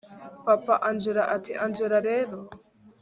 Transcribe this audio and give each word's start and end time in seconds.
papa 0.45 0.73
angella 0.89 1.23
ati 1.35 1.51
angella 1.63 1.99
rero 2.09 2.37